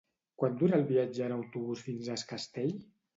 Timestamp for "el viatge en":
0.79-1.33